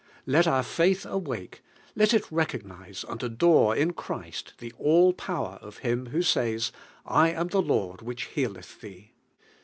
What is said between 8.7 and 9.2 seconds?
thee."